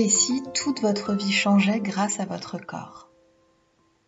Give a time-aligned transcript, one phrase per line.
[0.00, 3.08] Et si toute votre vie changeait grâce à votre corps?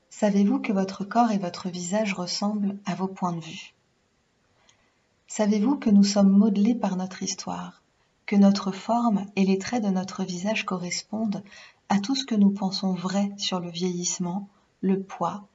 [0.09, 3.75] Savez-vous que votre corps et votre visage ressemblent à vos points de vue?
[5.27, 7.83] Savez-vous que nous sommes modelés par notre histoire,
[8.27, 11.43] que notre forme et les traits de notre visage correspondent
[11.89, 14.49] à tout ce que nous pensons vrai sur le vieillissement,
[14.83, 15.49] le poids,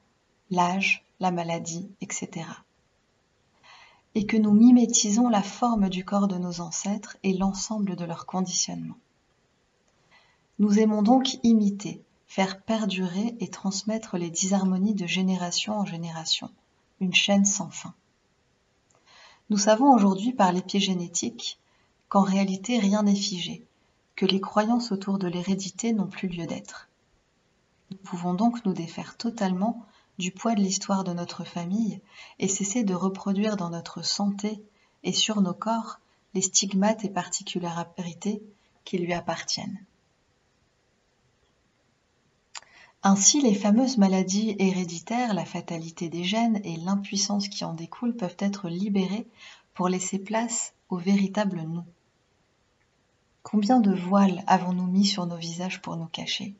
[0.52, 2.46] l'âge, la maladie, etc.
[4.16, 8.26] Et que nous mimétisons la forme du corps de nos ancêtres et l'ensemble de leur
[8.26, 8.98] conditionnement.
[10.58, 16.50] Nous aimons donc imiter, faire perdurer et transmettre les disharmonies de génération en génération,
[17.02, 17.94] une chaîne sans fin.
[19.50, 21.60] Nous savons aujourd'hui par l'épigénétique
[22.08, 23.66] qu'en réalité rien n'est figé,
[24.16, 26.88] que les croyances autour de l'hérédité n'ont plus lieu d'être.
[27.92, 29.86] Nous pouvons donc nous défaire totalement
[30.18, 32.00] du poids de l'histoire de notre famille
[32.40, 34.64] et cesser de reproduire dans notre santé
[35.04, 36.00] et sur nos corps
[36.34, 38.42] les stigmates et particularités
[38.86, 39.86] qui lui appartiennent.
[43.08, 48.36] Ainsi, les fameuses maladies héréditaires, la fatalité des gènes et l'impuissance qui en découle peuvent
[48.40, 49.28] être libérées
[49.76, 51.84] pour laisser place au véritable nous.
[53.44, 56.56] Combien de voiles avons-nous mis sur nos visages pour nous cacher?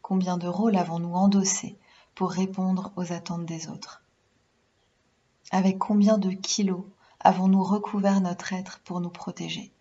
[0.00, 1.76] Combien de rôles avons-nous endossés
[2.14, 4.04] pour répondre aux attentes des autres?
[5.50, 6.84] Avec combien de kilos
[7.18, 9.72] avons-nous recouvert notre être pour nous protéger?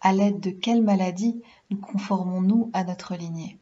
[0.00, 3.58] À l'aide de quelle maladie nous conformons-nous à notre lignée?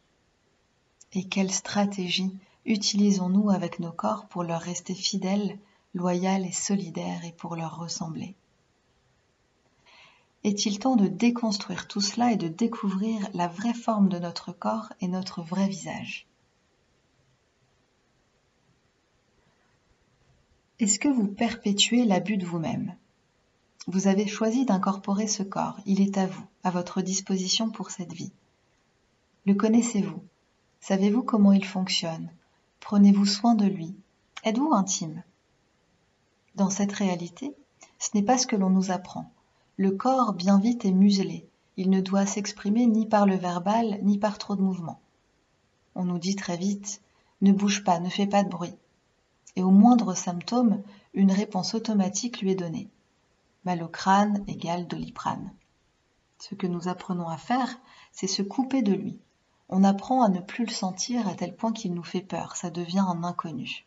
[1.17, 2.31] Et quelle stratégie
[2.67, 5.59] utilisons-nous avec nos corps pour leur rester fidèles,
[5.95, 8.34] loyales et solidaires et pour leur ressembler?
[10.44, 14.92] Est-il temps de déconstruire tout cela et de découvrir la vraie forme de notre corps
[15.00, 16.27] et notre vrai visage?
[20.78, 22.94] Est-ce que vous perpétuez l'abus de vous-même?
[23.87, 28.12] Vous avez choisi d'incorporer ce corps, il est à vous, à votre disposition pour cette
[28.12, 28.33] vie.
[29.47, 30.22] Le connaissez-vous?
[30.88, 32.30] Savez-vous comment il fonctionne?
[32.78, 33.97] Prenez-vous soin de lui
[34.44, 35.24] Êtes-vous intime?
[36.54, 37.56] Dans cette réalité,
[37.98, 39.32] ce n'est pas ce que l'on nous apprend.
[39.78, 41.48] Le corps, bien vite, est muselé.
[41.76, 45.00] Il ne doit s'exprimer ni par le verbal, ni par trop de mouvements.
[45.97, 47.03] On nous dit très vite
[47.41, 48.76] ne bouge pas, ne fais pas de bruit.
[49.56, 52.88] Et au moindre symptôme, une réponse automatique lui est donnée.
[53.64, 55.50] Mal au crâne égale doliprane.
[56.38, 57.80] Ce que nous apprenons à faire,
[58.12, 59.18] c'est se couper de lui,
[59.69, 62.71] on apprend à ne plus le sentir à tel point qu'il nous fait peur, ça
[62.71, 63.87] devient un inconnu.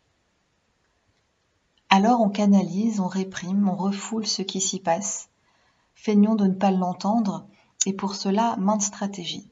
[1.90, 5.29] Alors on canalise, on réprime, on refoule ce qui s'y passe,
[5.95, 7.47] feignons de ne pas l'entendre,
[7.85, 9.50] et pour cela maintes stratégies.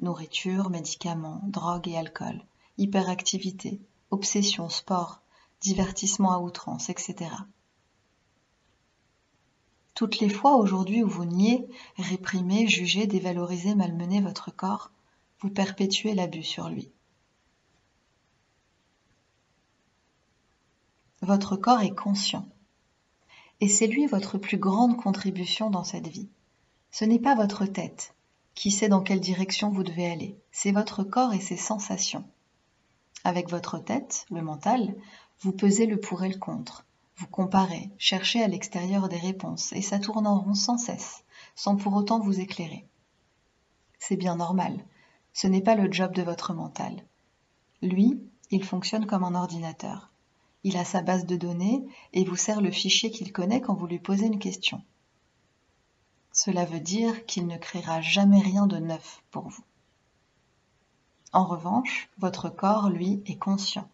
[0.00, 2.42] Nourriture, médicaments, drogue et alcool,
[2.76, 3.80] hyperactivité,
[4.10, 5.20] obsession, sport,
[5.60, 7.30] divertissement à outrance, etc.
[9.94, 14.90] Toutes les fois aujourd'hui où vous niez, réprimez, jugez, dévalorisez, malmenez votre corps,
[15.42, 16.88] vous perpétuez l'abus sur lui.
[21.20, 22.48] Votre corps est conscient.
[23.60, 26.28] Et c'est lui votre plus grande contribution dans cette vie.
[26.92, 28.14] Ce n'est pas votre tête
[28.54, 32.24] qui sait dans quelle direction vous devez aller, c'est votre corps et ses sensations.
[33.24, 34.94] Avec votre tête, le mental,
[35.40, 36.84] vous pesez le pour et le contre,
[37.16, 41.24] vous comparez, cherchez à l'extérieur des réponses, et ça tourne en rond sans cesse,
[41.54, 42.84] sans pour autant vous éclairer.
[43.98, 44.84] C'est bien normal,
[45.32, 47.02] ce n'est pas le job de votre mental.
[47.80, 48.20] Lui,
[48.50, 50.10] il fonctionne comme un ordinateur.
[50.64, 53.86] Il a sa base de données et vous sert le fichier qu'il connaît quand vous
[53.86, 54.82] lui posez une question.
[56.32, 59.64] Cela veut dire qu'il ne créera jamais rien de neuf pour vous.
[61.32, 63.88] En revanche, votre corps, lui, est conscient.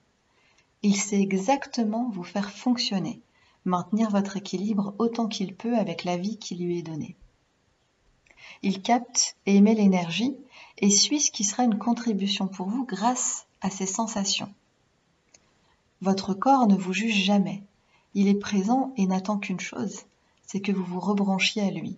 [0.82, 3.20] Il sait exactement vous faire fonctionner,
[3.64, 7.16] maintenir votre équilibre autant qu'il peut avec la vie qui lui est donnée.
[8.62, 10.36] Il capte et émet l'énergie
[10.78, 14.52] et suit ce qui sera une contribution pour vous grâce à ces sensations.
[16.00, 17.62] Votre corps ne vous juge jamais.
[18.14, 20.02] Il est présent et n'attend qu'une chose,
[20.46, 21.96] c'est que vous vous rebranchiez à lui.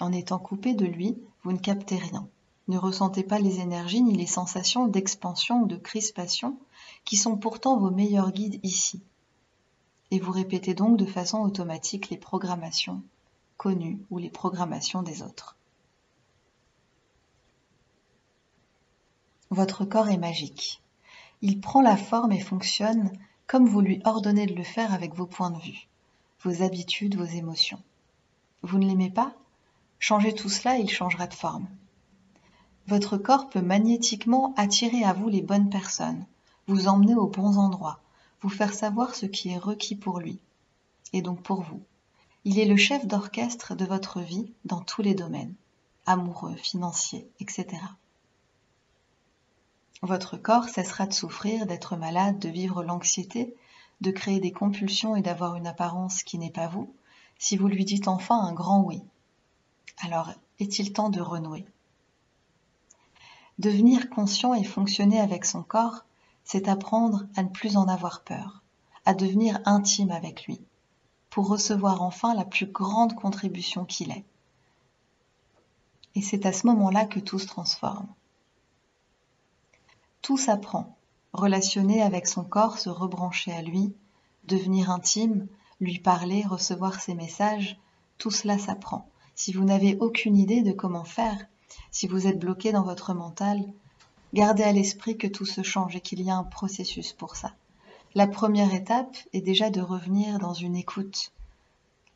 [0.00, 2.26] En étant coupé de lui, vous ne captez rien.
[2.68, 6.56] Ne ressentez pas les énergies ni les sensations d'expansion ou de crispation
[7.04, 9.02] qui sont pourtant vos meilleurs guides ici.
[10.10, 13.02] Et vous répétez donc de façon automatique les programmations
[13.58, 15.56] connues ou les programmations des autres.
[19.50, 20.80] Votre corps est magique.
[21.42, 23.10] Il prend la forme et fonctionne
[23.46, 25.88] comme vous lui ordonnez de le faire avec vos points de vue,
[26.42, 27.82] vos habitudes, vos émotions.
[28.62, 29.34] Vous ne l'aimez pas?
[29.98, 31.66] Changez tout cela et il changera de forme.
[32.86, 36.26] Votre corps peut magnétiquement attirer à vous les bonnes personnes,
[36.68, 38.00] vous emmener aux bons endroits,
[38.42, 40.38] vous faire savoir ce qui est requis pour lui,
[41.12, 41.82] et donc pour vous.
[42.44, 45.54] Il est le chef d'orchestre de votre vie dans tous les domaines.
[46.06, 47.66] amoureux, financiers, etc.
[50.02, 53.54] Votre corps cessera de souffrir, d'être malade, de vivre l'anxiété,
[54.00, 56.94] de créer des compulsions et d'avoir une apparence qui n'est pas vous,
[57.38, 59.02] si vous lui dites enfin un grand oui.
[60.02, 61.66] Alors, est-il temps de renouer?
[63.58, 66.04] Devenir conscient et fonctionner avec son corps,
[66.44, 68.62] c'est apprendre à ne plus en avoir peur,
[69.04, 70.62] à devenir intime avec lui,
[71.28, 74.24] pour recevoir enfin la plus grande contribution qu'il est.
[76.14, 78.08] Et c'est à ce moment-là que tout se transforme.
[80.22, 80.96] Tout s'apprend.
[81.32, 83.94] Relationner avec son corps, se rebrancher à lui,
[84.44, 85.46] devenir intime,
[85.80, 87.78] lui parler, recevoir ses messages,
[88.18, 89.08] tout cela s'apprend.
[89.34, 91.46] Si vous n'avez aucune idée de comment faire,
[91.90, 93.64] si vous êtes bloqué dans votre mental,
[94.34, 97.54] gardez à l'esprit que tout se change et qu'il y a un processus pour ça.
[98.14, 101.32] La première étape est déjà de revenir dans une écoute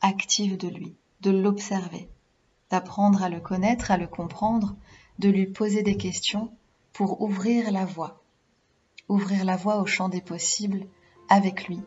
[0.00, 2.08] active de lui, de l'observer,
[2.70, 4.76] d'apprendre à le connaître, à le comprendre,
[5.18, 6.52] de lui poser des questions
[6.94, 8.22] pour ouvrir la voie,
[9.08, 10.86] ouvrir la voie au champ des possibles
[11.28, 11.80] avec lui,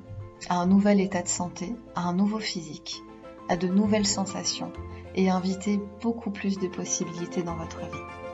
[0.49, 3.01] à un nouvel état de santé, à un nouveau physique,
[3.47, 4.73] à de nouvelles sensations
[5.15, 8.26] et inviter beaucoup plus de possibilités dans votre vie.